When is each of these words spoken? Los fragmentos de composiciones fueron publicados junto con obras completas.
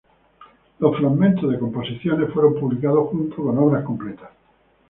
Los 0.79 0.97
fragmentos 0.97 1.47
de 1.51 1.59
composiciones 1.59 2.33
fueron 2.33 2.55
publicados 2.59 3.09
junto 3.11 3.35
con 3.35 3.55
obras 3.59 3.83
completas. 3.85 4.31